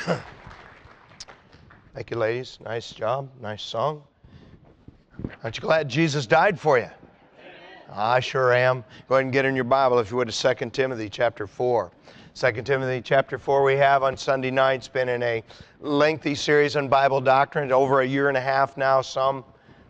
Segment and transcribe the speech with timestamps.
[1.94, 2.58] Thank you, ladies.
[2.64, 3.28] Nice job.
[3.40, 4.02] Nice song.
[5.42, 6.88] Aren't you glad Jesus died for you?
[7.92, 8.84] I sure am.
[9.08, 11.90] Go ahead and get in your Bible, if you would, to 2 Timothy chapter 4.
[12.34, 15.42] 2 Timothy chapter 4, we have on Sunday nights been in a
[15.80, 19.02] lengthy series on Bible doctrine, over a year and a half now.
[19.02, 19.44] Some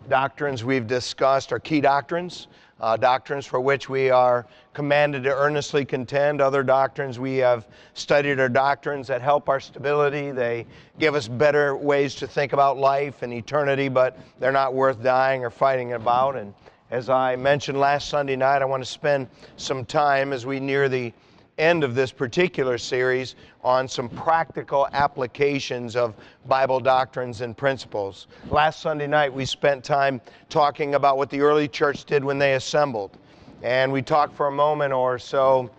[0.08, 2.48] doctrines we've discussed are key doctrines
[2.80, 6.40] uh, doctrines for which we are commanded to earnestly contend.
[6.40, 10.30] Other doctrines, we have studied our doctrines that help our stability.
[10.30, 10.66] They
[10.98, 15.44] give us better ways to think about life and eternity, but they're not worth dying
[15.44, 16.36] or fighting about.
[16.36, 16.54] And
[16.90, 20.88] as I mentioned last Sunday night, I want to spend some time as we near
[20.88, 21.12] the
[21.60, 26.14] end of this particular series on some practical applications of
[26.46, 28.26] Bible doctrines and principles.
[28.48, 32.54] Last Sunday night, we spent time talking about what the early church did when they
[32.54, 33.18] assembled.
[33.62, 35.70] And we talked for a moment or so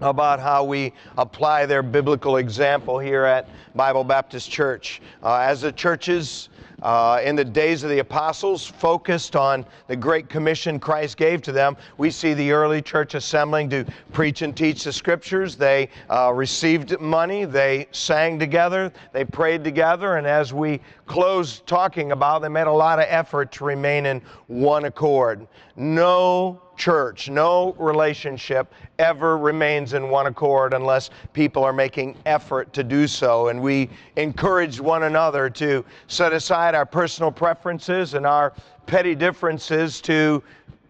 [0.00, 5.00] about how we apply their biblical example here at Bible Baptist Church.
[5.22, 6.48] Uh, as the churches
[6.82, 11.52] uh, in the days of the apostles, focused on the great commission Christ gave to
[11.52, 11.76] them.
[11.98, 15.56] We see the early church assembling to preach and teach the scriptures.
[15.56, 22.12] They uh, received money, they sang together, they prayed together, and as we close talking
[22.12, 25.46] about, they made a lot of effort to remain in one accord.
[25.76, 32.84] No church, no relationship ever remains in one accord unless people are making effort to
[32.84, 33.48] do so.
[33.48, 38.52] And we encourage one another to set aside our personal preferences and our
[38.86, 40.42] petty differences to,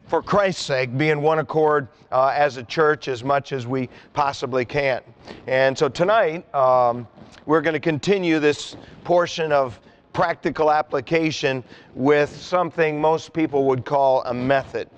[0.06, 3.88] for Christ's sake, be in one accord uh, as a church as much as we
[4.12, 5.02] possibly can.
[5.46, 7.06] And so tonight, um,
[7.46, 9.78] we're going to continue this portion of
[10.12, 11.62] practical application
[11.94, 14.88] with something most people would call a method.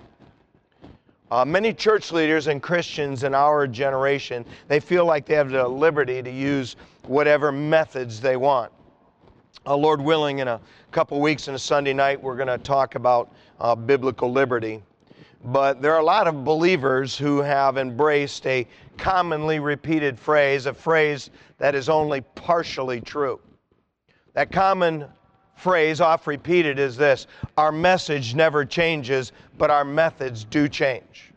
[1.28, 5.66] Uh, many church leaders and Christians in our generation, they feel like they have the
[5.66, 8.70] liberty to use whatever methods they want.
[9.66, 10.60] Uh, Lord willing, in a
[10.92, 14.84] couple weeks and a Sunday night, we're going to talk about uh, biblical liberty.
[15.46, 18.64] But there are a lot of believers who have embraced a
[18.96, 23.40] commonly repeated phrase, a phrase that is only partially true.
[24.34, 25.06] That common
[25.56, 31.32] phrase, oft repeated, is this Our message never changes, but our methods do change.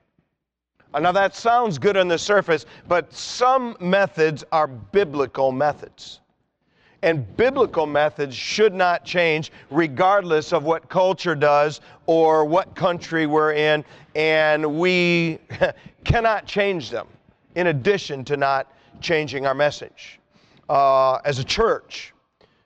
[0.94, 6.19] Now, that sounds good on the surface, but some methods are biblical methods.
[7.02, 13.53] And biblical methods should not change regardless of what culture does or what country we're
[13.53, 13.85] in,
[14.16, 15.40] and we
[16.03, 17.08] cannot change them
[17.56, 20.19] in addition to not changing our message.
[20.68, 22.13] Uh, as a church,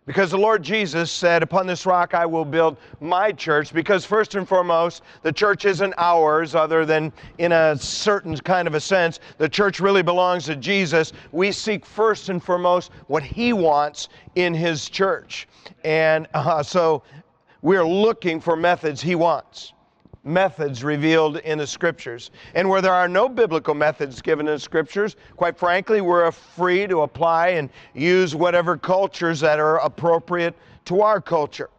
[0.05, 3.73] because the Lord Jesus said, Upon this rock I will build my church.
[3.73, 8.75] Because, first and foremost, the church isn't ours, other than in a certain kind of
[8.75, 9.19] a sense.
[9.37, 11.13] The church really belongs to Jesus.
[11.31, 15.47] We seek first and foremost what He wants in His church.
[15.83, 17.03] And uh, so
[17.61, 19.72] we're looking for methods He wants
[20.23, 22.31] methods revealed in the scriptures.
[22.55, 26.87] And where there are no biblical methods given in the scriptures, quite frankly, we're free
[26.87, 31.69] to apply and use whatever cultures that are appropriate to our culture.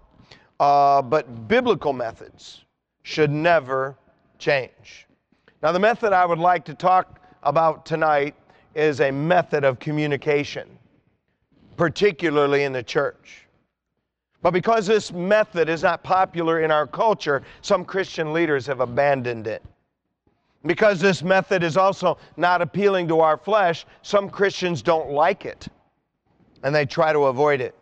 [0.60, 2.64] Uh, but biblical methods
[3.02, 3.96] should never
[4.38, 5.06] change.
[5.62, 8.34] Now, the method I would like to talk about tonight
[8.74, 10.68] is a method of communication,
[11.76, 13.43] particularly in the church.
[14.44, 19.46] But because this method is not popular in our culture, some Christian leaders have abandoned
[19.46, 19.62] it.
[20.66, 25.68] Because this method is also not appealing to our flesh, some Christians don't like it
[26.62, 27.74] and they try to avoid it.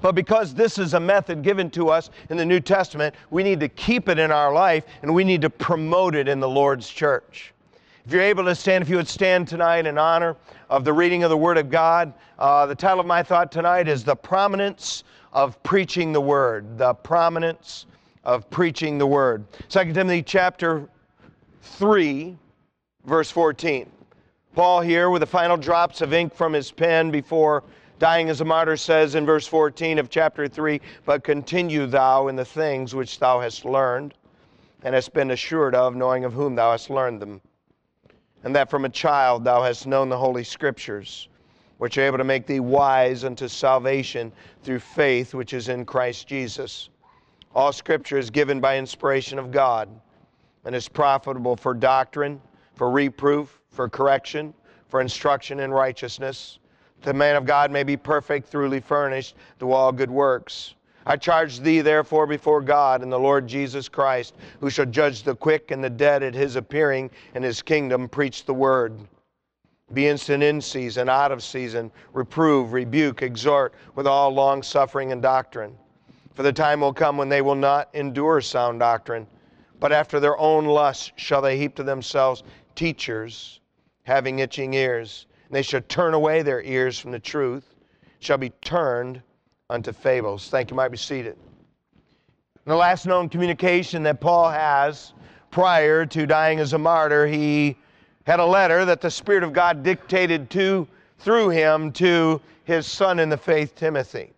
[0.00, 3.60] But because this is a method given to us in the New Testament, we need
[3.60, 6.88] to keep it in our life and we need to promote it in the Lord's
[6.88, 7.52] church.
[8.06, 10.34] If you're able to stand, if you would stand tonight in honor
[10.70, 13.86] of the reading of the Word of God, uh, the title of my thought tonight
[13.86, 17.86] is The Prominence of preaching the word, the prominence
[18.24, 19.44] of preaching the word.
[19.68, 20.88] 2 Timothy chapter
[21.62, 22.36] 3,
[23.04, 23.90] verse 14.
[24.54, 27.64] Paul here, with the final drops of ink from his pen before
[27.98, 32.36] dying as a martyr, says in verse 14 of chapter 3 But continue thou in
[32.36, 34.14] the things which thou hast learned
[34.84, 37.40] and hast been assured of, knowing of whom thou hast learned them,
[38.44, 41.28] and that from a child thou hast known the Holy Scriptures
[41.82, 44.30] which are able to make thee wise unto salvation
[44.62, 46.90] through faith which is in Christ Jesus.
[47.56, 49.88] All scripture is given by inspiration of God
[50.64, 52.40] and is profitable for doctrine,
[52.76, 54.54] for reproof, for correction,
[54.86, 56.60] for instruction in righteousness.
[57.00, 60.76] The man of God may be perfect, truly furnished to all good works.
[61.04, 65.34] I charge thee, therefore, before God and the Lord Jesus Christ, who shall judge the
[65.34, 68.96] quick and the dead at his appearing in his kingdom, preach the word.
[69.92, 75.20] Be instant in season, out of season, reprove, rebuke, exhort with all long suffering and
[75.20, 75.76] doctrine.
[76.34, 79.26] For the time will come when they will not endure sound doctrine,
[79.80, 82.42] but after their own lusts shall they heap to themselves
[82.74, 83.60] teachers
[84.04, 85.26] having itching ears.
[85.48, 87.74] And they shall turn away their ears from the truth,
[88.20, 89.22] shall be turned
[89.68, 90.48] unto fables.
[90.48, 90.76] Thank you.
[90.76, 91.36] Might be seated.
[92.64, 95.12] The last known communication that Paul has
[95.50, 97.76] prior to dying as a martyr, he
[98.26, 100.86] had a letter that the Spirit of God dictated to
[101.18, 104.32] through him to his son in the faith, Timothy.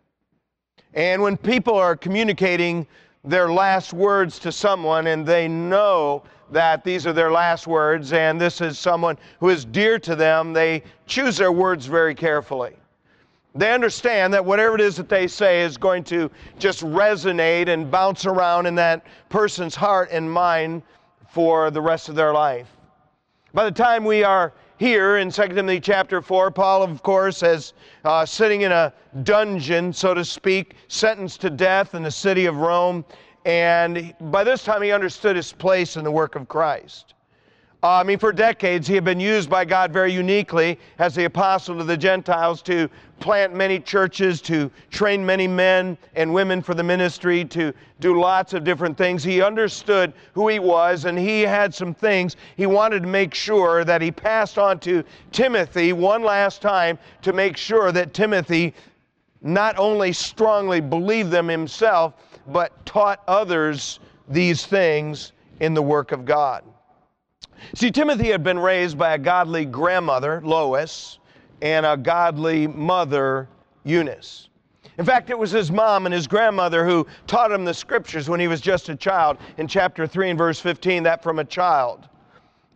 [0.94, 2.86] And when people are communicating
[3.24, 8.40] their last words to someone and they know that these are their last words and
[8.40, 12.76] this is someone who is dear to them, they choose their words very carefully.
[13.54, 17.90] They understand that whatever it is that they say is going to just resonate and
[17.90, 20.82] bounce around in that person's heart and mind
[21.28, 22.73] for the rest of their life.
[23.54, 27.72] By the time we are here in 2 Timothy chapter 4, Paul, of course, is
[28.04, 28.92] uh, sitting in a
[29.22, 33.04] dungeon, so to speak, sentenced to death in the city of Rome.
[33.44, 37.13] And by this time, he understood his place in the work of Christ.
[37.84, 41.26] Uh, I mean, for decades, he had been used by God very uniquely as the
[41.26, 42.88] apostle to the Gentiles to
[43.20, 48.54] plant many churches, to train many men and women for the ministry, to do lots
[48.54, 49.22] of different things.
[49.22, 53.84] He understood who he was, and he had some things he wanted to make sure
[53.84, 58.72] that he passed on to Timothy one last time to make sure that Timothy
[59.42, 62.14] not only strongly believed them himself,
[62.46, 66.64] but taught others these things in the work of God.
[67.74, 71.18] See, Timothy had been raised by a godly grandmother, Lois,
[71.62, 73.48] and a godly mother,
[73.84, 74.48] Eunice.
[74.98, 78.38] In fact, it was his mom and his grandmother who taught him the scriptures when
[78.38, 79.38] he was just a child.
[79.58, 82.08] In chapter 3 and verse 15, that from a child.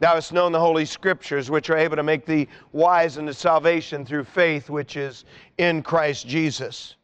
[0.01, 4.05] Thou hast known the holy scriptures, which are able to make thee wise unto salvation
[4.05, 5.25] through faith which is
[5.59, 6.97] in Christ Jesus.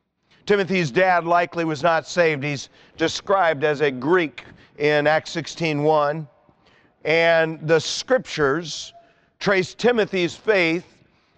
[0.46, 2.44] Timothy's dad likely was not saved.
[2.44, 4.44] He's described as a Greek
[4.78, 6.28] in Acts 16:1.
[7.04, 8.92] And the scriptures
[9.38, 10.86] trace Timothy's faith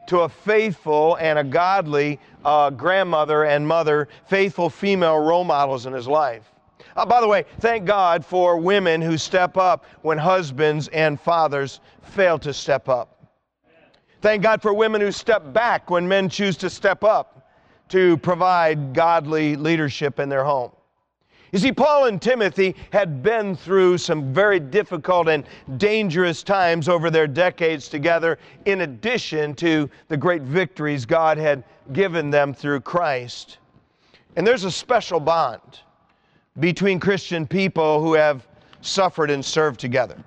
[0.06, 5.92] to a faithful and a godly uh, grandmother and mother, faithful female role models in
[5.92, 6.52] his life.
[6.94, 11.80] Uh, by the way, thank God for women who step up when husbands and fathers
[12.02, 13.26] fail to step up.
[14.22, 17.50] Thank God for women who step back when men choose to step up
[17.88, 20.72] to provide godly leadership in their home.
[21.56, 25.46] You see, Paul and Timothy had been through some very difficult and
[25.78, 31.64] dangerous times over their decades together, in addition to the great victories God had
[31.94, 33.56] given them through Christ.
[34.36, 35.80] And there's a special bond
[36.60, 38.46] between Christian people who have
[38.82, 40.22] suffered and served together.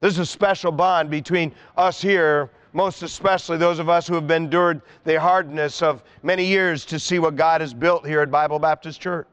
[0.00, 4.80] There's a special bond between us here, most especially those of us who have endured
[5.02, 9.00] the hardness of many years to see what God has built here at Bible Baptist
[9.00, 9.26] Church.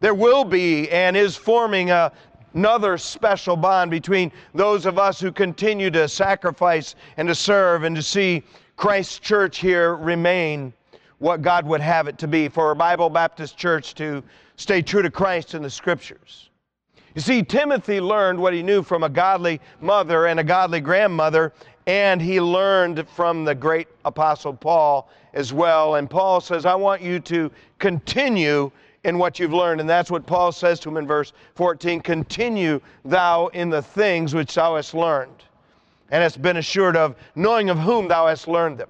[0.00, 2.12] There will be and is forming a,
[2.54, 7.94] another special bond between those of us who continue to sacrifice and to serve and
[7.96, 8.42] to see
[8.76, 10.72] Christ's church here remain
[11.18, 14.22] what God would have it to be, for a Bible Baptist church to
[14.56, 16.50] stay true to Christ and the scriptures.
[17.16, 21.52] You see, Timothy learned what he knew from a godly mother and a godly grandmother,
[21.88, 25.96] and he learned from the great apostle Paul as well.
[25.96, 27.50] And Paul says, I want you to
[27.80, 28.70] continue
[29.04, 29.80] in what you've learned.
[29.80, 34.34] And that's what Paul says to him in verse 14 Continue thou in the things
[34.34, 35.44] which thou hast learned,
[36.10, 38.88] and hast been assured of, knowing of whom thou hast learned them.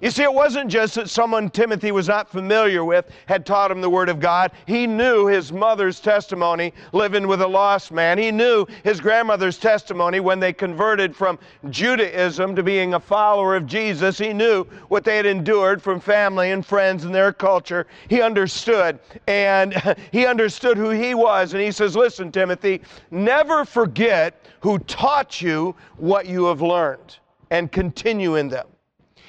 [0.00, 3.80] You see, it wasn't just that someone Timothy was not familiar with had taught him
[3.80, 4.52] the Word of God.
[4.66, 8.16] He knew his mother's testimony living with a lost man.
[8.16, 11.36] He knew his grandmother's testimony when they converted from
[11.70, 14.18] Judaism to being a follower of Jesus.
[14.18, 17.88] He knew what they had endured from family and friends and their culture.
[18.08, 19.74] He understood, and
[20.12, 21.54] he understood who he was.
[21.54, 27.18] And he says, Listen, Timothy, never forget who taught you what you have learned
[27.50, 28.66] and continue in them.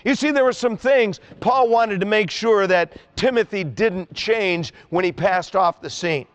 [0.06, 4.74] You see, there were some things Paul wanted to make sure that Timothy didn't change
[4.90, 6.26] when he passed off the scene.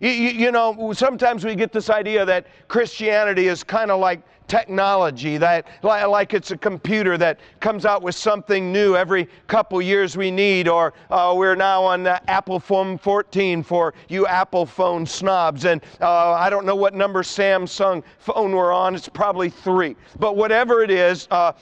[0.00, 4.20] You, you, you know, sometimes we get this idea that Christianity is kind of like
[4.48, 10.16] technology, that like it's a computer that comes out with something new every couple years
[10.16, 15.06] we need, or uh, we're now on the Apple phone 14 for you Apple phone
[15.06, 19.96] snobs, and uh, I don't know what number Samsung phone we're on, it's probably three.
[20.18, 21.52] But whatever it is, uh,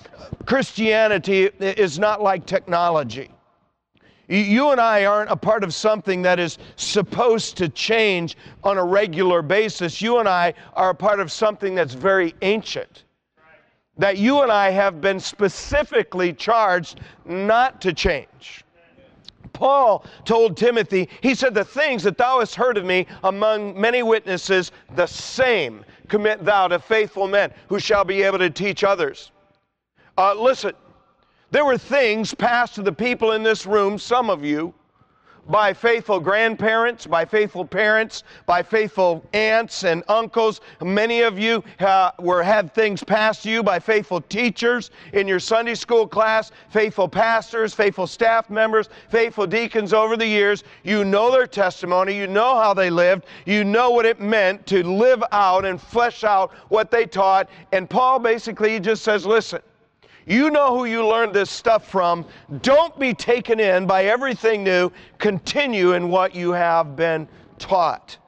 [0.46, 3.30] Christianity is not like technology.
[4.28, 8.84] You and I aren't a part of something that is supposed to change on a
[8.84, 10.00] regular basis.
[10.00, 13.04] You and I are a part of something that's very ancient.
[13.98, 18.64] that you and I have been specifically charged not to change.
[19.52, 24.02] Paul told Timothy, he said, The things that thou hast heard of me among many
[24.02, 29.30] witnesses, the same commit thou to faithful men who shall be able to teach others.
[30.16, 30.72] Uh, listen,
[31.52, 34.72] there were things passed to the people in this room, some of you,
[35.48, 40.62] by faithful grandparents, by faithful parents, by faithful aunts and uncles.
[40.80, 45.40] Many of you uh, were had things passed to you by faithful teachers in your
[45.40, 50.64] Sunday school class, faithful pastors, faithful staff members, faithful deacons over the years.
[50.84, 54.82] You know their testimony, you know how they lived, you know what it meant to
[54.82, 57.50] live out and flesh out what they taught.
[57.72, 59.60] And Paul basically just says, listen,
[60.26, 62.26] you know who you learned this stuff from.
[62.60, 64.90] Don't be taken in by everything new.
[65.18, 68.18] Continue in what you have been taught.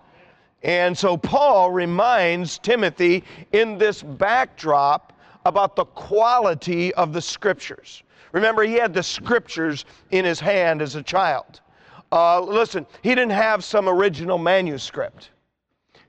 [0.62, 3.22] And so Paul reminds Timothy
[3.52, 5.12] in this backdrop
[5.44, 8.02] about the quality of the scriptures.
[8.32, 11.60] Remember, he had the scriptures in his hand as a child.
[12.10, 15.30] Uh, listen, he didn't have some original manuscript.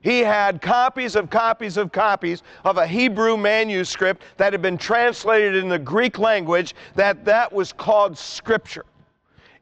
[0.06, 5.56] He had copies of copies of copies of a Hebrew manuscript that had been translated
[5.56, 8.86] in the Greek language that that was called scripture.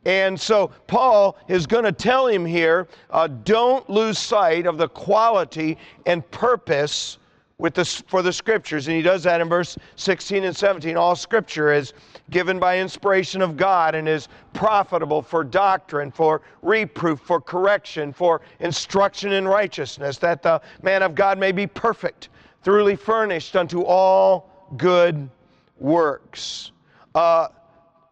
[0.04, 4.90] And so Paul is going to tell him here, uh, don't lose sight of the
[4.90, 7.20] quality and purpose
[7.58, 8.90] with the, for the scriptures.
[8.90, 10.98] And he does that in verse 16 and 17.
[10.98, 11.94] All scripture is
[12.34, 18.42] given by inspiration of God and is profitable for doctrine, for reproof, for correction, for
[18.60, 22.30] instruction in righteousness, that the man of God may be perfect,
[22.64, 25.30] thoroughly furnished unto all good
[25.78, 26.72] works.
[27.14, 27.50] Uh,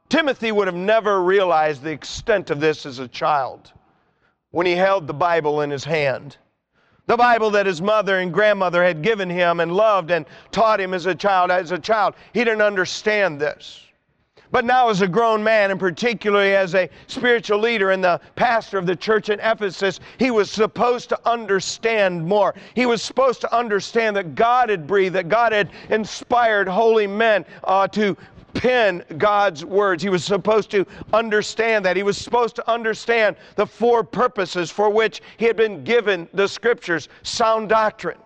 [0.07, 3.73] Timothy would have never realized the extent of this as a child
[4.51, 6.37] when he held the Bible in his hand.
[7.07, 10.93] The Bible that his mother and grandmother had given him and loved and taught him
[10.93, 11.49] as a child.
[11.49, 13.87] As a child, he didn't understand this.
[14.51, 18.77] But now, as a grown man, and particularly as a spiritual leader and the pastor
[18.77, 22.53] of the church in Ephesus, he was supposed to understand more.
[22.75, 27.45] He was supposed to understand that God had breathed, that God had inspired holy men
[27.63, 28.17] uh, to
[28.53, 30.03] pen God's words.
[30.03, 31.95] He was supposed to understand that.
[31.95, 36.47] He was supposed to understand the four purposes for which he had been given the
[36.47, 38.17] scriptures sound doctrine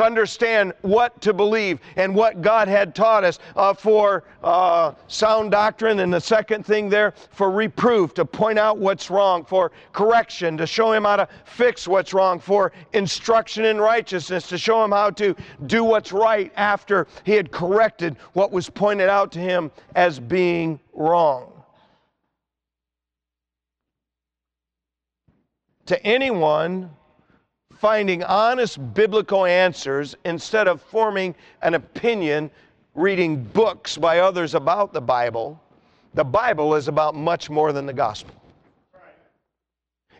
[0.00, 5.50] to understand what to believe and what God had taught us uh, for uh, sound
[5.50, 6.00] doctrine.
[6.00, 10.66] And the second thing there, for reproof, to point out what's wrong, for correction, to
[10.66, 15.10] show him how to fix what's wrong, for instruction in righteousness, to show him how
[15.10, 20.18] to do what's right after he had corrected what was pointed out to him as
[20.18, 21.52] being wrong.
[25.86, 26.90] To anyone
[27.80, 32.50] finding honest biblical answers instead of forming an opinion
[32.94, 35.58] reading books by others about the Bible,
[36.12, 38.34] the Bible is about much more than the gospel.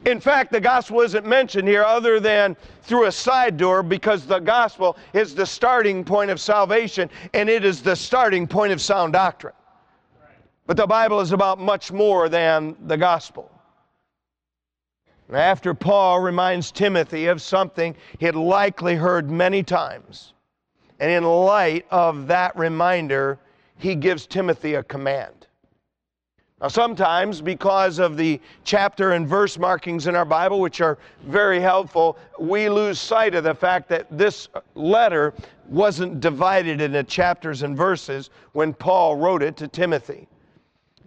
[0.07, 4.39] In fact, the gospel isn't mentioned here other than through a side door because the
[4.39, 9.13] gospel is the starting point of salvation and it is the starting point of sound
[9.13, 9.53] doctrine.
[10.67, 13.51] But the Bible is about much more than the gospel.
[15.33, 20.35] After Paul reminds Timothy of something he had likely heard many times,
[20.99, 23.39] and in light of that reminder,
[23.79, 25.47] he gives Timothy a command.
[26.61, 31.59] Now, sometimes because of the chapter and verse markings in our Bible, which are very
[31.59, 35.33] helpful, we lose sight of the fact that this letter
[35.69, 40.29] wasn't divided into chapters and verses when Paul wrote it to Timothy.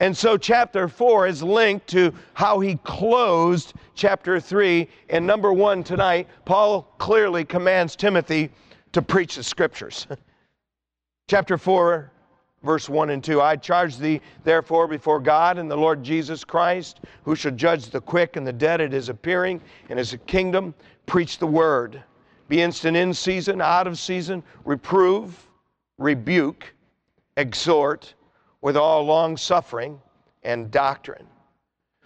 [0.03, 4.85] And so, chapter 4 is linked to how he closed chapter 3.
[5.07, 8.49] And number one tonight, Paul clearly commands Timothy
[8.91, 10.05] to preach the scriptures.
[11.29, 12.11] chapter 4,
[12.63, 16.99] verse 1 and 2 I charge thee, therefore, before God and the Lord Jesus Christ,
[17.23, 21.37] who shall judge the quick and the dead at his appearing and his kingdom, preach
[21.37, 22.03] the word.
[22.49, 25.47] Be instant in season, out of season, reprove,
[25.97, 26.73] rebuke,
[27.37, 28.15] exhort
[28.63, 30.01] with all long suffering
[30.43, 31.27] and doctrine.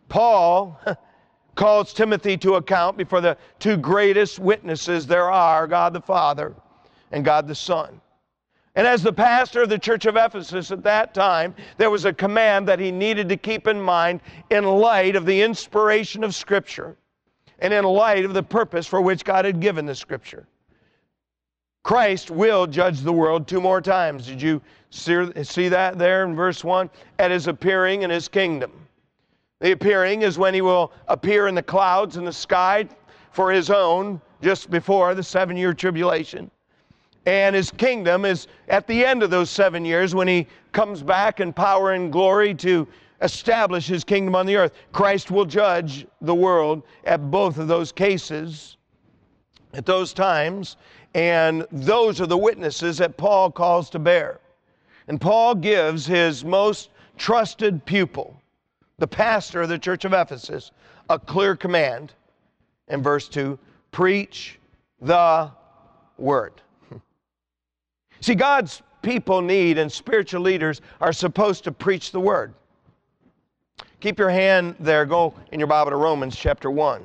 [0.10, 0.78] Paul
[1.56, 6.56] calls Timothy to account before the two greatest witnesses there are God the Father
[7.12, 8.02] and God the Son.
[8.74, 12.14] And as the pastor of the church of Ephesus at that time, there was a
[12.14, 16.98] command that he needed to keep in mind in light of the inspiration of Scripture
[17.60, 20.48] and in light of the purpose for which God had given the Scripture.
[21.84, 24.28] Christ will judge the world two more times.
[24.28, 26.90] Did you see that there in verse 1?
[27.20, 28.72] At his appearing in his kingdom.
[29.60, 32.88] The appearing is when he will appear in the clouds in the sky
[33.32, 36.52] for his own just before the seven year tribulation.
[37.26, 41.40] And his kingdom is at the end of those seven years when he comes back
[41.40, 42.88] in power and glory to
[43.22, 44.74] establish his kingdom on the earth.
[44.92, 48.78] Christ will judge the world at both of those cases,
[49.74, 50.78] at those times,
[51.18, 54.40] and those are the witnesses that Paul calls to bear.
[55.08, 58.40] And Paul gives his most trusted pupil,
[59.00, 60.72] the pastor of the church of Ephesus,
[61.10, 62.14] a clear command
[62.88, 63.58] in verse 2
[63.90, 64.60] preach
[65.02, 65.50] the
[66.20, 66.62] word.
[68.22, 72.54] See, God's people need and spiritual leaders are supposed to preach the word.
[74.02, 77.04] Keep your hand there, go in your Bible to Romans chapter 1.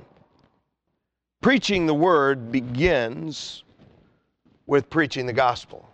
[1.41, 3.65] Preaching the word begins
[4.73, 5.87] with preaching the gospel.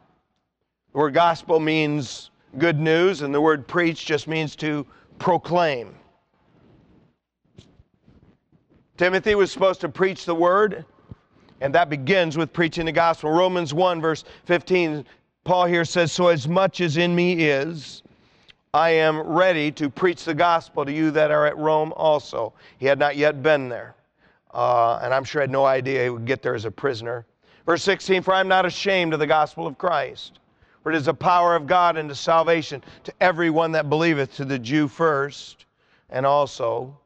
[0.93, 4.87] The word gospel means good news, and the word preach just means to
[5.19, 5.97] proclaim.
[8.97, 10.85] Timothy was supposed to preach the word,
[11.61, 13.33] and that begins with preaching the gospel.
[13.33, 15.05] Romans 1, verse 15,
[15.43, 18.05] Paul here says, So as much as in me is,
[18.73, 22.53] I am ready to preach the gospel to you that are at Rome also.
[22.79, 23.97] He had not yet been there,
[24.55, 27.27] uh, and I'm sure had no idea he would get there as a prisoner.
[27.69, 30.39] Verse 16, For I am not ashamed of the gospel of Christ,
[30.83, 34.59] for it is the power of God unto salvation to everyone that believeth, to the
[34.59, 35.67] Jew first,
[36.09, 36.97] and also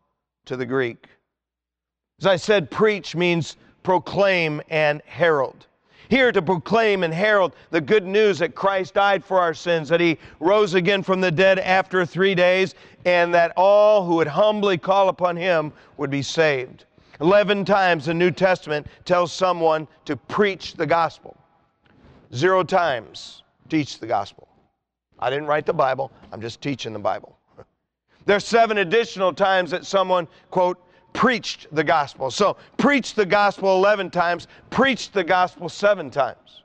[0.45, 1.09] to the Greek.
[2.21, 5.67] As I said, preach means proclaim and herald.
[6.09, 9.99] Here to proclaim and herald the good news that Christ died for our sins, that
[10.01, 14.79] he rose again from the dead after three days, and that all who would humbly
[14.79, 16.85] call upon him would be saved.
[17.21, 21.37] Eleven times the New Testament tells someone to preach the gospel.
[22.35, 24.49] Zero times teach the gospel.
[25.19, 27.39] I didn't write the Bible, I'm just teaching the Bible.
[28.27, 30.79] There's seven additional times that someone, quote,
[31.13, 32.31] preached the gospel.
[32.31, 36.63] So, preached the gospel 11 times, preached the gospel seven times.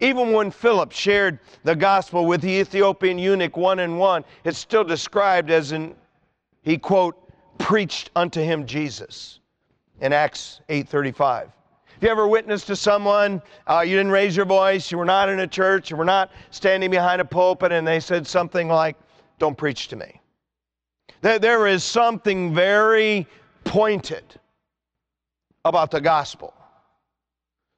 [0.00, 4.84] Even when Philip shared the gospel with the Ethiopian eunuch one and one, it's still
[4.84, 5.94] described as in,
[6.62, 7.16] he quote,
[7.58, 9.37] preached unto him Jesus
[10.00, 11.50] in Acts 8:35.
[11.96, 15.28] If you ever witnessed to someone, uh, you didn't raise your voice, you were not
[15.28, 18.96] in a church, you were not standing behind a pulpit, and they said something like,
[19.38, 20.20] Don't preach to me.
[21.22, 23.26] There, there is something very
[23.64, 24.24] pointed
[25.64, 26.54] about the gospel.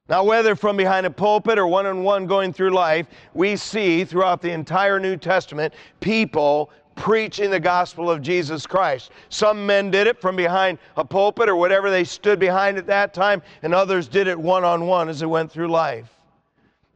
[0.08, 4.04] Now, whether from behind a pulpit or one on one going through life, we see
[4.04, 9.10] throughout the entire New Testament people preaching the gospel of Jesus Christ.
[9.28, 13.14] Some men did it from behind a pulpit or whatever they stood behind at that
[13.14, 16.10] time, and others did it one on one as they went through life.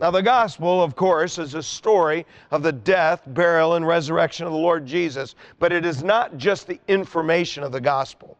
[0.00, 4.52] Now, the gospel, of course, is a story of the death, burial, and resurrection of
[4.52, 8.36] the Lord Jesus, but it is not just the information of the gospel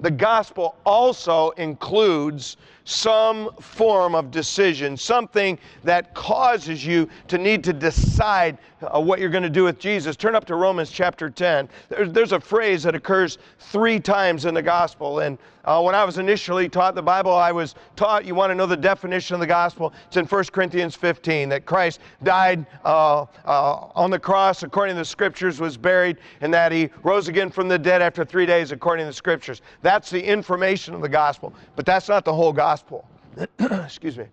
[0.00, 7.72] the gospel also includes some form of decision, something that causes you to need to
[7.72, 8.58] decide
[8.94, 10.16] uh, what you're going to do with Jesus.
[10.16, 11.68] Turn up to Romans chapter 10.
[11.88, 15.20] There's, there's a phrase that occurs three times in the gospel.
[15.20, 18.54] And uh, when I was initially taught the Bible, I was taught you want to
[18.54, 19.92] know the definition of the gospel.
[20.06, 25.00] It's in 1 Corinthians 15 that Christ died uh, uh, on the cross according to
[25.00, 28.72] the scriptures, was buried, and that he rose again from the dead after three days
[28.72, 29.62] according to the scriptures.
[29.82, 33.08] That's the information of the gospel, but that's not the whole gospel.
[33.58, 34.26] Excuse me.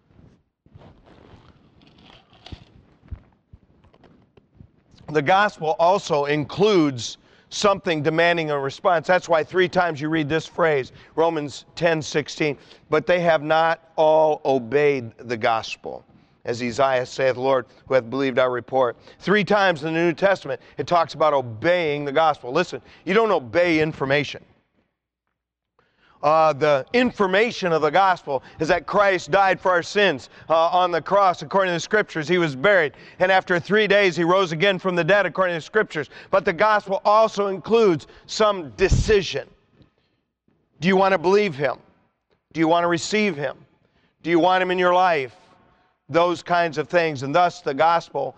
[5.10, 7.18] The gospel also includes
[7.50, 9.08] something demanding a response.
[9.08, 12.58] That's why three times you read this phrase, Romans 10 16.
[12.89, 16.06] But they have not all obeyed the gospel.
[16.46, 18.98] As Isaiah saith, Lord, who hath believed our report.
[19.20, 22.52] Three times in the New Testament, it talks about obeying the gospel.
[22.52, 24.44] Listen, you don't obey information
[26.24, 30.90] uh, the information of the gospel is that Christ died for our sins uh, on
[30.90, 32.30] the cross according to the scriptures.
[32.30, 35.58] He was buried, and after three days, he rose again from the dead according to
[35.58, 36.10] the scriptures.
[36.32, 39.50] But the gospel also includes some decision.
[40.80, 41.78] Do you want to believe him?
[42.54, 43.58] Do you want to receive him?
[44.22, 45.36] Do you want him in your life?
[46.08, 47.24] Those kinds of things.
[47.24, 48.38] And thus, the gospel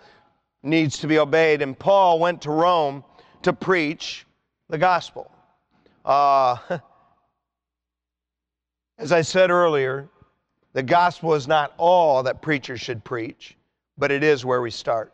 [0.63, 1.61] needs to be obeyed.
[1.61, 3.03] And Paul went to Rome
[3.43, 4.25] to preach
[4.69, 5.29] the gospel.
[6.03, 6.57] Uh,
[8.97, 10.07] As I said earlier,
[10.73, 13.57] the gospel is not all that preachers should preach,
[13.97, 15.13] but it is where we start.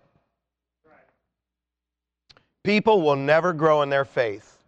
[2.64, 4.60] People will never grow in their faith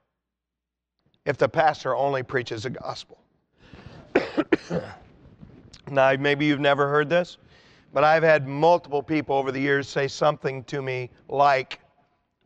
[1.25, 3.19] if the pastor only preaches the gospel.
[5.91, 7.37] now, maybe you've never heard this,
[7.93, 11.79] but I've had multiple people over the years say something to me like,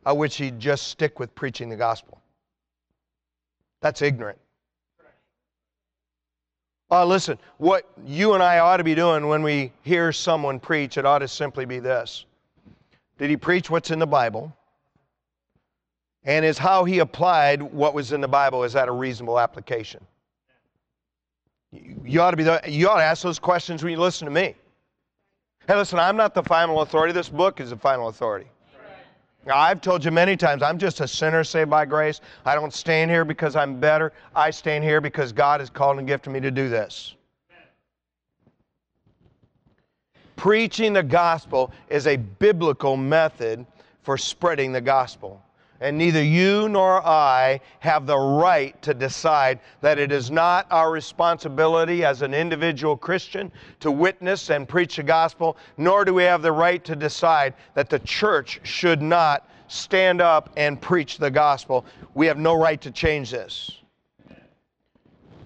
[0.05, 2.21] I wish he'd just stick with preaching the gospel.
[3.79, 4.39] That's ignorant.
[6.89, 10.97] Uh, listen, what you and I ought to be doing when we hear someone preach,
[10.97, 12.25] it ought to simply be this
[13.17, 14.53] Did he preach what's in the Bible?
[16.23, 20.05] And is how he applied what was in the Bible, is that a reasonable application?
[21.71, 24.31] You ought to be the, you ought to ask those questions when you listen to
[24.31, 24.55] me.
[25.67, 27.13] Hey, listen, I'm not the final authority.
[27.13, 28.47] This book is the final authority.
[29.49, 32.21] I've told you many times, I'm just a sinner saved by grace.
[32.45, 34.13] I don't stand here because I'm better.
[34.35, 37.15] I stand here because God has called and gifted me to do this.
[40.35, 43.65] Preaching the gospel is a biblical method
[44.03, 45.41] for spreading the gospel.
[45.79, 50.91] And neither you nor I have the right to decide that it is not our
[50.91, 56.41] responsibility as an individual Christian to witness and preach the gospel, nor do we have
[56.41, 61.85] the right to decide that the church should not stand up and preach the gospel.
[62.15, 63.71] We have no right to change this.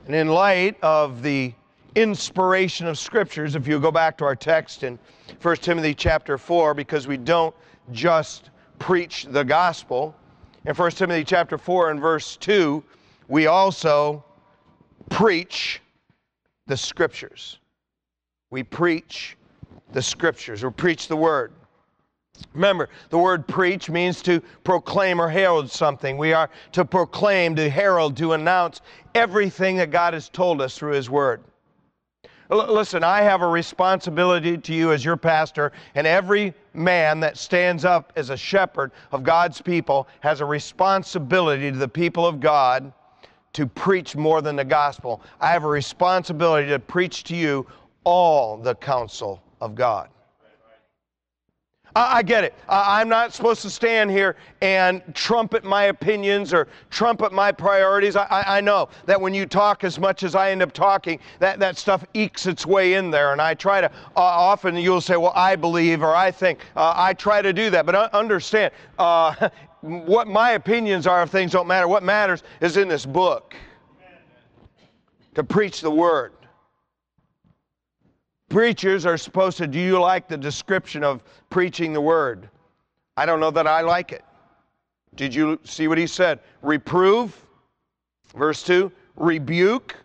[0.05, 1.53] And in light of the
[1.95, 4.97] inspiration of scriptures, if you go back to our text in
[5.41, 7.55] 1 Timothy chapter 4, because we don't
[7.91, 10.15] just preach the gospel,
[10.65, 12.83] in 1 Timothy chapter 4 and verse 2,
[13.27, 14.23] we also
[15.09, 15.81] preach
[16.67, 17.59] the scriptures.
[18.51, 19.37] We preach
[19.93, 21.51] the scriptures, or preach the word.
[22.53, 26.17] Remember, the word preach means to proclaim or herald something.
[26.17, 28.81] We are to proclaim, to herald, to announce
[29.15, 31.43] everything that God has told us through His word.
[32.51, 37.85] Listen, I have a responsibility to you as your pastor, and every man that stands
[37.85, 42.91] up as a shepherd of God's people has a responsibility to the people of God
[43.53, 45.21] to preach more than the gospel.
[45.39, 47.67] I have a responsibility to preach to you
[48.03, 50.09] all the counsel of God.
[51.95, 52.53] I, get it.
[52.69, 58.15] I'm not supposed to stand here and trumpet my opinions or trumpet my priorities.
[58.15, 61.59] I, I, know that when you talk as much as I end up talking, that,
[61.59, 63.33] that stuff ekes its way in there.
[63.33, 66.59] And I try to, uh, often you'll say, well, I believe or I think.
[66.75, 67.85] Uh, I try to do that.
[67.85, 69.49] But understand, uh,
[69.81, 71.87] what my opinions are of things don't matter.
[71.87, 73.55] What matters is in this book
[75.35, 76.33] to preach the word.
[78.51, 82.49] Preachers are supposed to, do you like the description of preaching the word?
[83.15, 84.25] I don't know that I like it.
[85.15, 86.41] Did you see what he said?
[86.61, 87.33] Reprove,
[88.35, 89.95] verse 2, rebuke,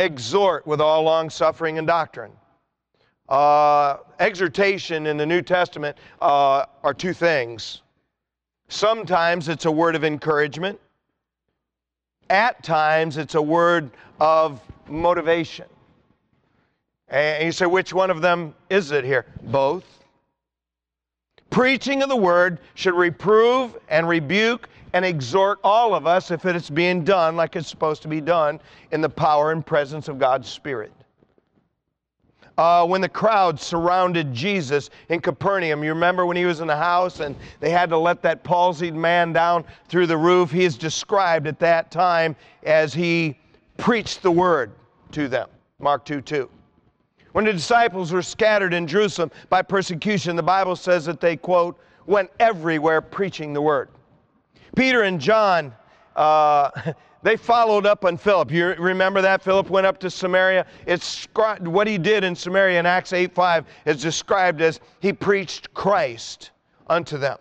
[0.00, 2.32] exhort with all long suffering and doctrine.
[3.28, 7.82] Uh, exhortation in the New Testament uh, are two things.
[8.66, 10.80] Sometimes it's a word of encouragement,
[12.30, 15.66] at times it's a word of motivation.
[17.12, 19.26] And you say, which one of them is it here?
[19.42, 19.84] Both.
[21.50, 26.70] Preaching of the word should reprove and rebuke and exhort all of us if it's
[26.70, 28.58] being done like it's supposed to be done
[28.92, 30.90] in the power and presence of God's Spirit.
[32.56, 36.76] Uh, when the crowd surrounded Jesus in Capernaum, you remember when he was in the
[36.76, 40.50] house and they had to let that palsied man down through the roof?
[40.50, 43.38] He is described at that time as he
[43.76, 44.72] preached the word
[45.12, 45.48] to them.
[45.78, 46.48] Mark 2 2.
[47.32, 51.78] When the disciples were scattered in Jerusalem by persecution, the Bible says that they, quote,
[52.06, 53.88] went everywhere preaching the word.
[54.76, 55.74] Peter and John,
[56.16, 56.70] uh,
[57.22, 58.50] they followed up on Philip.
[58.50, 59.42] You remember that?
[59.42, 60.66] Philip went up to Samaria.
[60.86, 61.26] It's
[61.60, 66.50] what he did in Samaria in Acts 8 5 is described as he preached Christ
[66.88, 67.38] unto them.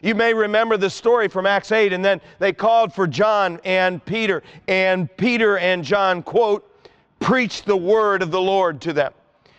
[0.00, 4.04] You may remember the story from Acts 8, and then they called for John and
[4.04, 6.64] Peter, and Peter and John, quote,
[7.18, 9.12] preached the word of the Lord to them.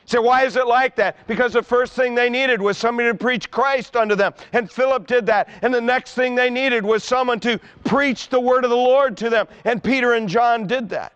[0.10, 1.28] So why is it like that?
[1.28, 4.34] Because the first thing they needed was somebody to preach Christ unto them.
[4.54, 5.50] And Philip did that.
[5.62, 9.16] And the next thing they needed was someone to preach the word of the Lord
[9.18, 9.48] to them.
[9.66, 11.14] And Peter and John did that.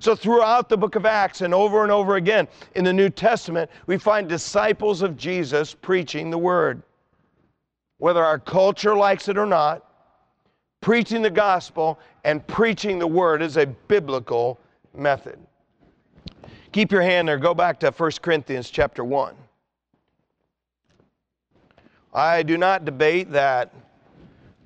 [0.00, 3.70] So throughout the book of Acts and over and over again in the New Testament,
[3.86, 6.82] we find disciples of Jesus preaching the word.
[7.98, 9.86] Whether our culture likes it or not,
[10.80, 14.58] preaching the gospel and preaching the word is a biblical
[14.92, 15.38] method.
[16.72, 17.36] Keep your hand there.
[17.36, 19.34] Go back to 1 Corinthians chapter 1.
[22.14, 23.74] I do not debate that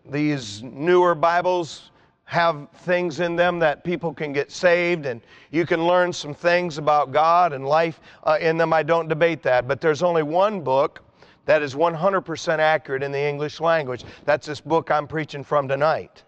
[0.08, 1.90] these newer Bibles
[2.24, 6.78] have things in them that people can get saved and you can learn some things
[6.78, 8.72] about God and life uh, in them.
[8.72, 9.66] I don't debate that.
[9.66, 11.02] But there's only one book
[11.44, 14.04] that is 100% accurate in the English language.
[14.24, 16.22] That's this book I'm preaching from tonight.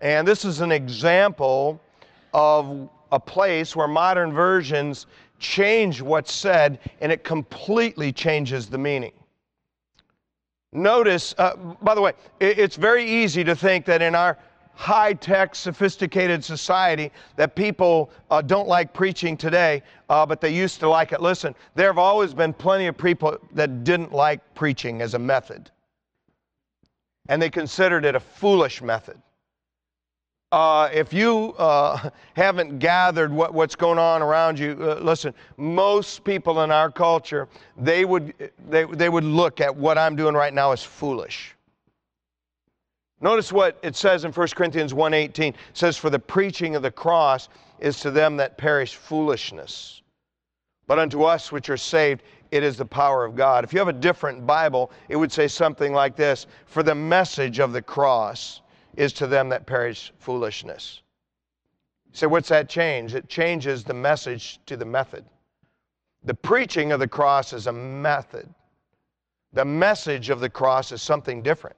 [0.00, 1.80] And this is an example
[2.32, 5.06] of a place where modern versions
[5.38, 9.12] change what's said and it completely changes the meaning.
[10.72, 14.38] Notice, uh, by the way, it's very easy to think that in our
[14.74, 20.80] high tech, sophisticated society that people uh, don't like preaching today, uh, but they used
[20.80, 21.20] to like it.
[21.20, 25.70] Listen, there have always been plenty of people that didn't like preaching as a method,
[27.28, 29.20] and they considered it a foolish method.
[30.52, 36.24] Uh, if you uh, haven't gathered what, what's going on around you, uh, listen, most
[36.24, 38.34] people in our culture, they would,
[38.68, 41.54] they, they would look at what I'm doing right now as foolish.
[43.20, 45.48] Notice what it says in 1 Corinthians 1.18.
[45.48, 50.00] It says, For the preaching of the cross is to them that perish foolishness.
[50.86, 53.62] But unto us which are saved, it is the power of God.
[53.62, 57.60] If you have a different Bible, it would say something like this For the message
[57.60, 58.62] of the cross
[59.00, 61.00] is to them that perish foolishness.
[62.12, 63.14] So, what's that change?
[63.14, 65.24] It changes the message to the method.
[66.24, 68.46] The preaching of the cross is a method,
[69.54, 71.76] the message of the cross is something different.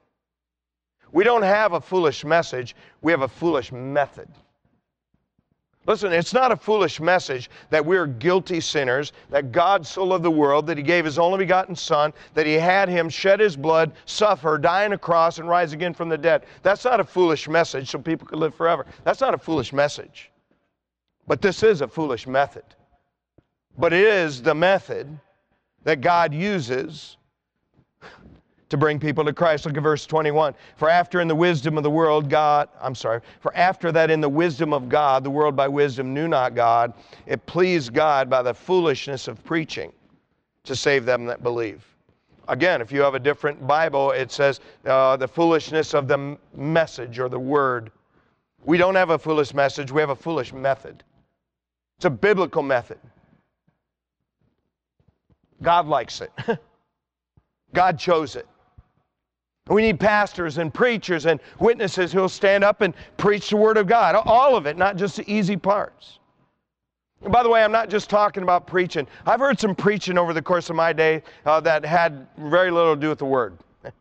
[1.13, 4.27] We don't have a foolish message, we have a foolish method.
[5.85, 10.31] Listen, it's not a foolish message that we're guilty sinners, that God so loved the
[10.31, 13.91] world, that He gave His only begotten Son, that He had Him shed His blood,
[14.05, 16.45] suffer, die on a cross, and rise again from the dead.
[16.61, 18.85] That's not a foolish message so people could live forever.
[19.03, 20.31] That's not a foolish message.
[21.27, 22.63] But this is a foolish method.
[23.77, 25.19] But it is the method
[25.83, 27.17] that God uses
[28.73, 29.67] to bring people to Christ.
[29.67, 30.55] Look at verse 21.
[30.77, 34.19] For after in the wisdom of the world, God, I'm sorry, for after that in
[34.19, 36.91] the wisdom of God, the world by wisdom knew not God,
[37.27, 39.93] it pleased God by the foolishness of preaching
[40.63, 41.85] to save them that believe.
[42.47, 47.19] Again, if you have a different Bible, it says uh, the foolishness of the message
[47.19, 47.91] or the word.
[48.65, 51.03] We don't have a foolish message, we have a foolish method.
[51.97, 52.97] It's a biblical method.
[55.61, 56.31] God likes it.
[57.75, 58.47] God chose it.
[59.67, 63.87] We need pastors and preachers and witnesses who'll stand up and preach the Word of
[63.87, 64.15] God.
[64.25, 66.19] All of it, not just the easy parts.
[67.21, 69.07] And by the way, I'm not just talking about preaching.
[69.25, 72.95] I've heard some preaching over the course of my day uh, that had very little
[72.95, 73.57] to do with the Word.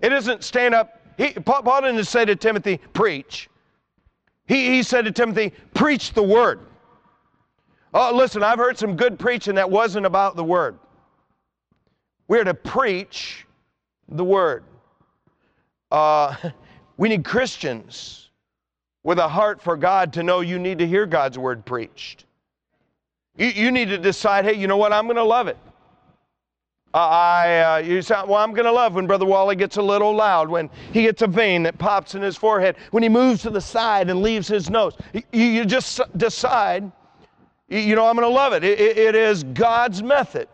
[0.00, 1.00] It isn't stand up.
[1.16, 3.48] He, Paul, didn't say to Timothy, preach.
[4.48, 6.58] He, he said to Timothy, preach the Word.
[7.94, 10.76] Oh, listen, I've heard some good preaching that wasn't about the Word.
[12.26, 13.46] We're to preach
[14.08, 14.64] the Word.
[15.90, 16.34] Uh,
[16.96, 18.30] we need Christians
[19.02, 22.24] with a heart for God to know you need to hear God's Word preached.
[23.36, 24.92] You, you need to decide, hey, you know what?
[24.92, 25.56] I'm going to love it.
[26.94, 29.82] Uh, I, uh, you say, well, I'm going to love when Brother Wally gets a
[29.82, 33.40] little loud, when he gets a vein that pops in his forehead, when he moves
[33.42, 34.94] to the side and leaves his nose.
[35.14, 36.92] You, you just decide,
[37.68, 38.62] you, know, I'm going to love it.
[38.62, 40.48] It, it is God's method.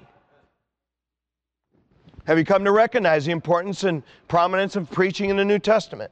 [2.28, 6.10] Have you come to recognize the importance and prominence of preaching in the New Testament?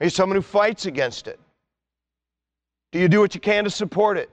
[0.00, 1.38] Are you someone who fights against it?
[2.90, 4.30] Do you do what you can to support it?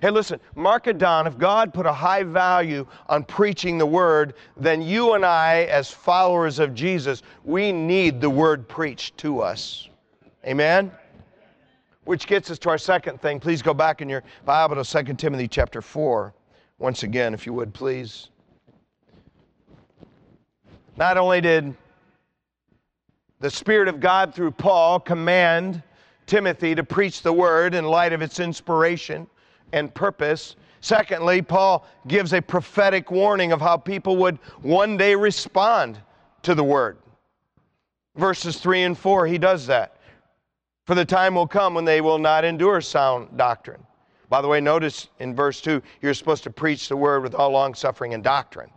[0.00, 1.26] Hey, listen, mark it down.
[1.26, 5.90] If God put a high value on preaching the word, then you and I, as
[5.90, 9.90] followers of Jesus, we need the word preached to us.
[10.46, 10.90] Amen?
[12.04, 13.38] Which gets us to our second thing.
[13.38, 16.32] Please go back in your Bible to 2 Timothy chapter 4.
[16.78, 18.30] Once again, if you would, please.
[20.96, 21.74] Not only did
[23.40, 25.82] the Spirit of God through Paul command
[26.24, 29.26] Timothy to preach the word in light of its inspiration
[29.72, 36.00] and purpose, secondly, Paul gives a prophetic warning of how people would one day respond
[36.42, 36.96] to the word.
[38.16, 39.98] Verses 3 and 4, he does that.
[40.86, 43.82] For the time will come when they will not endure sound doctrine.
[44.30, 47.50] By the way, notice in verse 2, you're supposed to preach the word with all
[47.50, 48.70] long suffering and doctrine.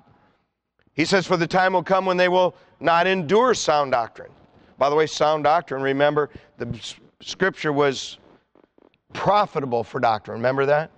[1.00, 4.32] He says, For the time will come when they will not endure sound doctrine.
[4.78, 6.68] By the way, sound doctrine, remember, the
[7.22, 8.18] scripture was
[9.14, 10.36] profitable for doctrine.
[10.36, 10.92] Remember that?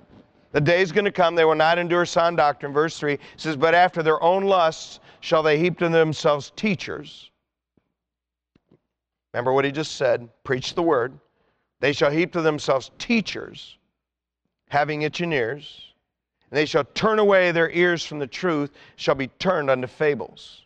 [0.53, 2.73] The day is going to come, they will not endure sound doctrine.
[2.73, 7.29] Verse 3 says, But after their own lusts shall they heap to themselves teachers.
[9.35, 11.13] Remember what he just said preach the word.
[11.79, 13.77] They shall heap to themselves teachers,
[14.67, 15.90] having itching ears
[16.51, 20.65] and they shall turn away their ears from the truth, shall be turned unto fables.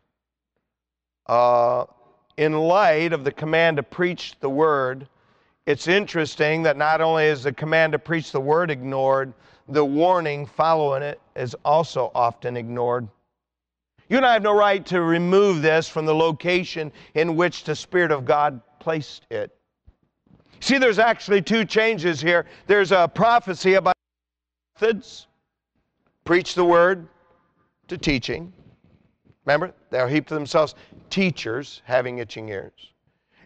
[1.27, 1.85] Uh,
[2.37, 5.07] in light of the command to preach the word,
[5.65, 9.33] it's interesting that not only is the command to preach the word ignored,
[9.67, 13.07] the warning following it is also often ignored.
[14.09, 17.75] You and I have no right to remove this from the location in which the
[17.75, 19.55] Spirit of God placed it.
[20.59, 22.45] See, there's actually two changes here.
[22.67, 23.95] There's a prophecy about
[24.79, 25.25] methods,
[26.25, 27.07] preach the word
[27.87, 28.51] to teaching.
[29.45, 30.75] Remember, they'll heap to themselves
[31.09, 32.91] teachers having itching ears.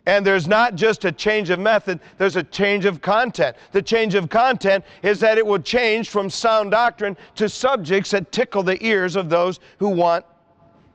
[0.05, 3.55] And there's not just a change of method, there's a change of content.
[3.73, 8.31] The change of content is that it will change from sound doctrine to subjects that
[8.31, 10.25] tickle the ears of those who want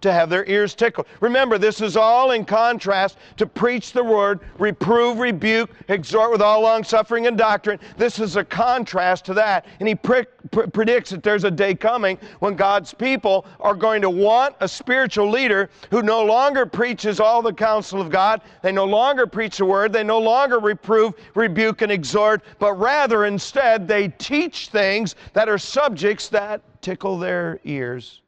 [0.05, 1.07] to have their ears tickled.
[1.21, 6.61] Remember, this is all in contrast to preach the word, reprove, rebuke, exhort with all
[6.61, 7.81] long suffering and doctrine.
[7.97, 9.65] This is a contrast to that.
[9.81, 14.03] And he pre- pre- predicts that there's a day coming when God's people are going
[14.03, 18.43] to want a spiritual leader who no longer preaches all the counsel of God.
[18.63, 19.91] They no longer preach the word.
[19.91, 25.59] They no longer reprove, rebuke, and exhort, but rather instead they teach things that are
[25.59, 28.21] subjects that tickle their ears.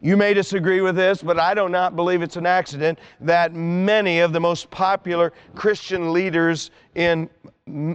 [0.00, 4.20] You may disagree with this, but I do not believe it's an accident that many
[4.20, 7.28] of the most popular Christian leaders in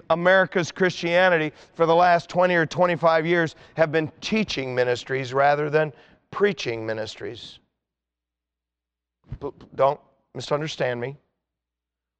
[0.09, 5.93] America's Christianity for the last 20 or 25 years have been teaching ministries rather than
[6.29, 7.59] preaching ministries.
[9.75, 9.99] Don't
[10.35, 11.15] misunderstand me.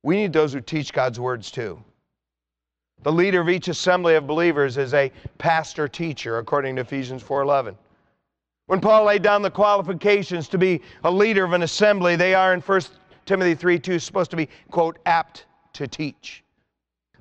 [0.04, 1.84] We need those who teach God's words too.
[3.04, 7.76] The leader of each assembly of believers is a pastor teacher according to Ephesians 4:11.
[8.68, 12.54] When Paul laid down the qualifications to be a leader of an assembly, they are
[12.54, 12.82] in 1
[13.26, 16.44] Timothy 3 2 supposed to be, quote, apt to teach.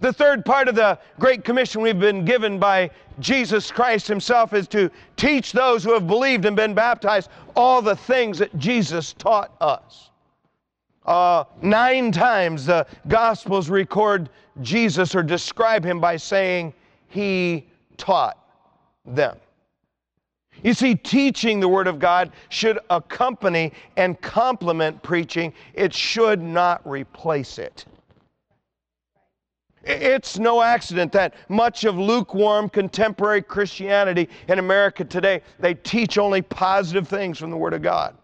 [0.00, 4.66] The third part of the Great Commission we've been given by Jesus Christ Himself is
[4.68, 9.54] to teach those who have believed and been baptized all the things that Jesus taught
[9.60, 10.10] us.
[11.06, 14.28] Uh, nine times the Gospels record
[14.60, 16.72] Jesus or describe Him by saying,
[17.08, 18.38] He taught
[19.04, 19.36] them.
[20.62, 26.80] You see, teaching the Word of God should accompany and complement preaching, it should not
[26.88, 27.84] replace it.
[29.84, 36.40] It's no accident that much of lukewarm contemporary Christianity in America today, they teach only
[36.40, 38.16] positive things from the Word of God.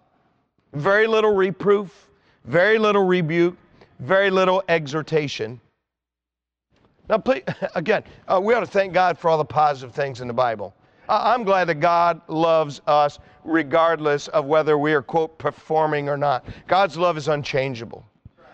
[0.75, 2.09] Very little reproof,
[2.45, 3.57] very little rebuke,
[3.99, 5.61] very little exhortation.
[7.09, 7.43] Now, please,
[7.75, 10.75] again, uh, we ought to thank God for all the positive things in the Bible.
[11.09, 16.45] I'm glad that God loves us regardless of whether we are, quote, performing or not.
[16.67, 18.05] God's love is unchangeable.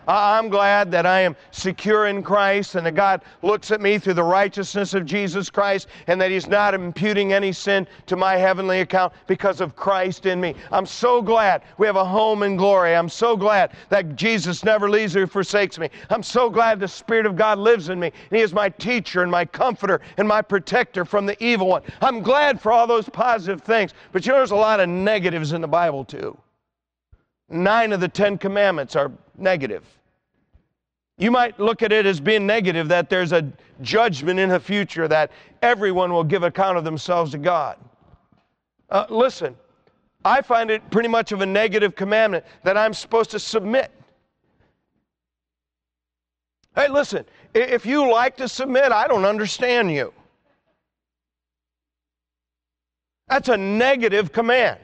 [0.07, 4.13] I'm glad that I am secure in Christ and that God looks at me through
[4.13, 8.81] the righteousness of Jesus Christ and that He's not imputing any sin to my heavenly
[8.81, 10.55] account because of Christ in me.
[10.71, 12.95] I'm so glad we have a home in glory.
[12.95, 15.89] I'm so glad that Jesus never leaves or forsakes me.
[16.09, 19.23] I'm so glad the Spirit of God lives in me and He is my teacher
[19.23, 21.81] and my comforter and my protector from the evil one.
[22.01, 25.53] I'm glad for all those positive things, but you know there's a lot of negatives
[25.53, 26.37] in the Bible too.
[27.49, 29.83] Nine of the Ten Commandments are negative.
[31.17, 33.49] You might look at it as being negative, that there's a
[33.81, 37.77] judgment in the future, that everyone will give account of themselves to God.
[38.89, 39.55] Uh, listen,
[40.25, 43.91] I find it pretty much of a negative commandment that I'm supposed to submit.
[46.75, 50.13] Hey, listen, if you like to submit, I don't understand you.
[53.29, 54.79] That's a negative command.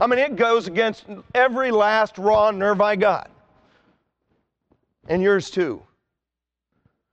[0.00, 1.04] I mean, it goes against
[1.34, 3.33] every last raw nerve I got
[5.08, 5.82] and yours too.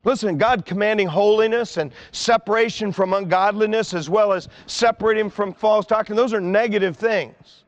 [0.04, 6.16] Listen, God commanding holiness and separation from ungodliness as well as separating from false doctrine,
[6.16, 7.64] those are negative things.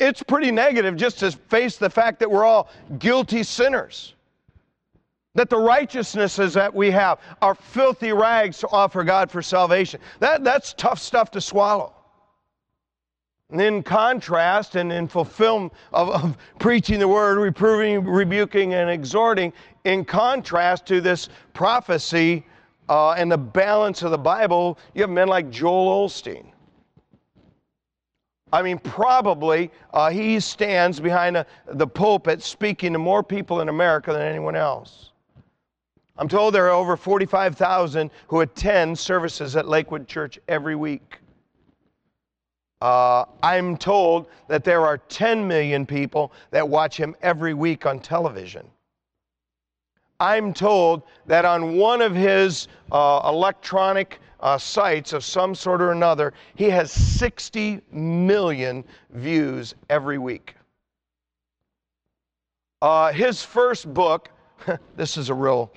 [0.00, 4.14] It's pretty negative just to face the fact that we're all guilty sinners.
[5.34, 10.00] That the righteousnesses that we have are filthy rags to offer God for salvation.
[10.20, 11.94] That, that's tough stuff to swallow.
[13.50, 19.54] And in contrast and in fulfillment of, of, preaching the word, reproving, rebuking, and exhorting,
[19.84, 22.44] in contrast to this prophecy
[22.90, 26.52] uh, and the balance of the Bible, you have men like Joel Osteen.
[28.52, 33.70] I mean, probably uh, he stands behind a, the pulpit speaking to more people in
[33.70, 35.12] America than anyone else.
[36.18, 41.20] I'm told there are over 45,000 who attend services at Lakewood Church every week.
[42.80, 47.98] Uh, I'm told that there are 10 million people that watch him every week on
[47.98, 48.68] television.
[50.20, 55.90] I'm told that on one of his uh, electronic uh, sites of some sort or
[55.90, 60.54] another, he has 60 million views every week.
[62.80, 64.30] Uh, his first book,
[64.96, 65.72] this is a real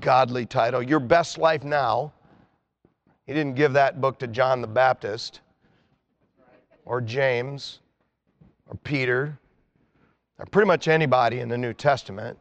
[0.00, 2.12] godly title, Your Best Life Now.
[3.26, 5.40] He didn't give that book to John the Baptist
[6.84, 7.80] or James
[8.68, 9.38] or Peter
[10.38, 12.38] or pretty much anybody in the New Testament.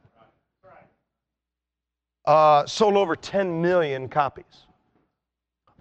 [2.25, 4.65] Uh, sold over 10 million copies.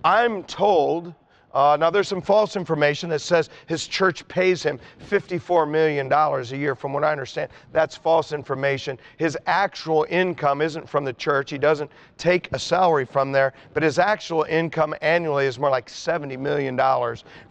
[0.04, 1.14] I'm told
[1.52, 6.42] Uh, now, there's some false information that says his church pays him $54 million a
[6.56, 6.74] year.
[6.74, 8.98] From what I understand, that's false information.
[9.18, 11.50] His actual income isn't from the church.
[11.50, 15.88] He doesn't take a salary from there, but his actual income annually is more like
[15.88, 16.78] $70 million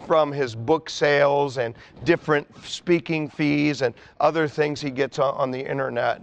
[0.07, 5.51] from his book sales and different speaking fees and other things he gets on, on
[5.51, 6.21] the internet,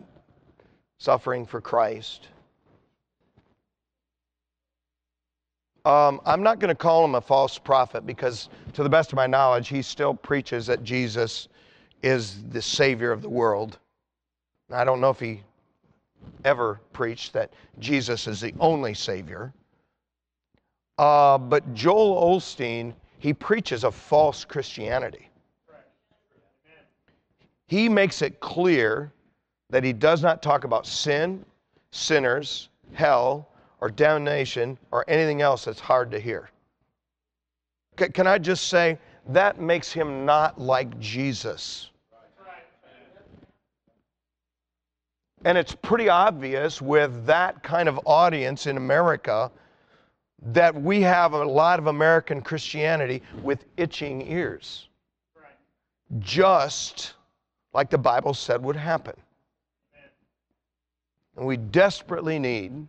[0.99, 2.29] suffering for Christ.
[5.89, 9.17] Um, I'm not going to call him a false prophet because, to the best of
[9.17, 11.49] my knowledge, he still preaches that Jesus
[12.03, 13.79] is the Savior of the world.
[14.71, 15.41] I don't know if he
[16.45, 19.55] ever preached that Jesus is the only Savior.
[20.99, 25.31] Uh, but Joel Osteen, he preaches a false Christianity.
[27.67, 29.11] He makes it clear
[29.71, 31.47] that he does not talk about sin,
[31.93, 33.48] sinners, hell,
[33.81, 36.51] or damnation or anything else that's hard to hear.
[37.97, 38.99] Can I just say
[39.29, 41.91] that makes him not like Jesus?
[45.45, 49.51] And it's pretty obvious with that kind of audience in America
[50.47, 54.89] that we have a lot of American Christianity with itching ears.
[56.19, 57.15] Just
[57.73, 59.15] like the Bible said would happen.
[61.37, 62.89] And we desperately need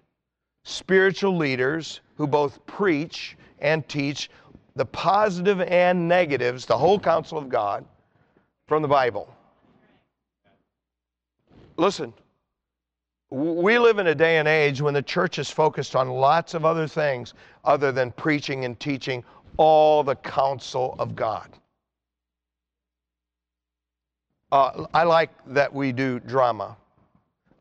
[0.69, 4.29] spiritual leaders who both preach and teach
[4.75, 7.83] the positive and negatives, the whole counsel of God
[8.67, 9.33] from the Bible.
[11.75, 12.13] Listen,
[13.31, 16.65] we live in a day and age when the church is focused on lots of
[16.65, 17.33] other things
[17.65, 19.23] other than preaching and teaching
[19.57, 21.49] all the counsel of God.
[24.51, 26.75] Uh, I like that we do drama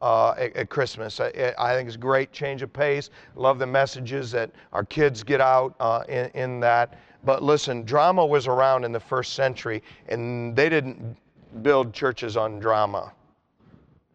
[0.01, 1.21] uh, at, at, Christmas.
[1.21, 3.11] I, I, think it's a great change of pace.
[3.35, 6.99] Love the messages that our kids get out uh, in, in that.
[7.25, 11.17] But listen, drama was around in the first century, and they didn't
[11.63, 13.13] build churches on drama.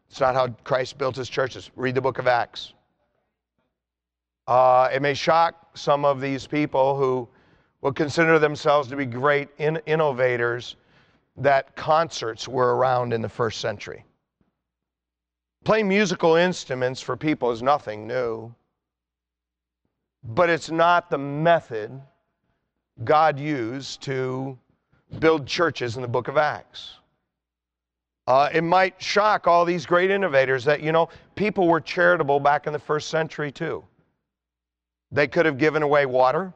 [0.09, 1.71] It's not how Christ built his churches.
[1.75, 2.73] Read the book of Acts.
[4.47, 7.27] Uh, it may shock some of these people who
[7.81, 10.75] would consider themselves to be great in- innovators
[11.37, 14.05] that concerts were around in the first century.
[15.63, 18.53] Playing musical instruments for people is nothing new,
[20.23, 22.01] but it's not the method
[23.03, 24.57] God used to
[25.19, 26.95] build churches in the book of Acts.
[28.27, 32.67] Uh, it might shock all these great innovators that, you know, people were charitable back
[32.67, 33.83] in the first century too.
[35.11, 36.53] They could have given away water.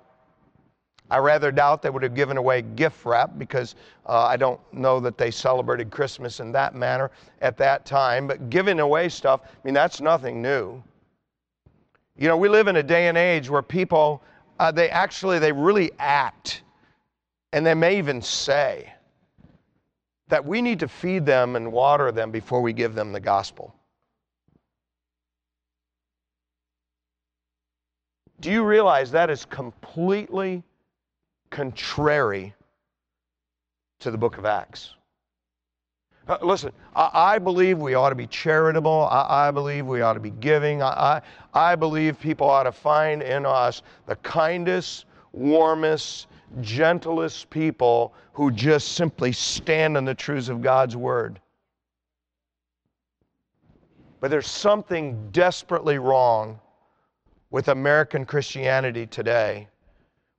[1.09, 4.99] I rather doubt they would have given away gift wrap because uh, I don't know
[4.99, 8.27] that they celebrated Christmas in that manner at that time.
[8.27, 10.83] But giving away stuff, I mean, that's nothing new.
[12.17, 14.21] You know, we live in a day and age where people,
[14.59, 16.63] uh, they actually, they really act
[17.53, 18.91] and they may even say
[20.27, 23.73] that we need to feed them and water them before we give them the gospel.
[28.39, 30.63] Do you realize that is completely
[31.57, 32.53] contrary
[33.99, 34.93] to the book of Acts.
[36.27, 39.07] Uh, listen, I, I, believe we ought to be charitable.
[39.09, 40.83] I, I believe we ought to be giving.
[40.83, 41.19] I,
[41.55, 46.27] I believe people ought to find in us the kindest, warmest,
[46.61, 51.39] gentlest people who just simply stand on the truths of God's Word.
[54.19, 56.59] But there's something desperately wrong
[57.49, 59.67] with American Christianity today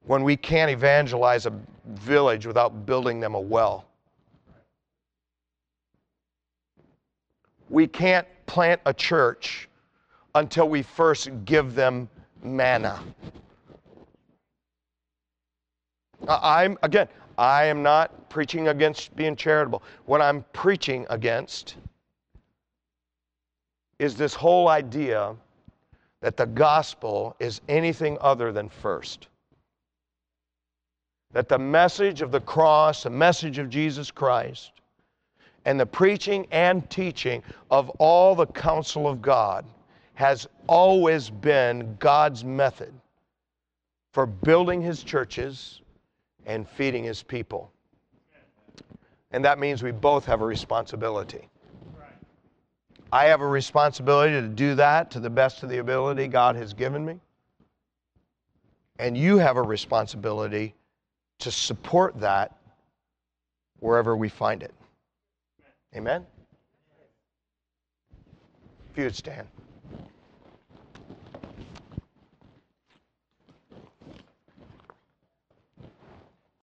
[0.07, 1.53] when we can't evangelize a
[1.87, 3.85] village without building them a well.
[7.69, 9.69] We can't plant a church
[10.35, 12.09] until we first give them
[12.43, 13.01] manna.
[16.27, 19.83] Uh, I'm, again, I am not preaching against being charitable.
[20.07, 21.77] What I'm preaching against
[23.99, 25.37] is this whole idea
[26.21, 29.29] that the gospel is anything other than first
[31.33, 34.73] that the message of the cross, the message of Jesus Christ,
[35.65, 39.67] and the preaching and teaching of all the counsel of God
[40.15, 42.93] has always been God's method
[44.13, 45.83] for building his churches
[46.47, 47.71] and feeding his people.
[49.31, 51.49] And that means we both have a responsibility.
[53.13, 56.73] I have a responsibility to do that to the best of the ability God has
[56.73, 57.21] given me.
[58.99, 60.75] And you have a responsibility
[61.39, 62.57] to support that
[63.81, 64.75] wherever we find it.
[65.95, 66.27] Amen?
[68.91, 69.47] If you would stand.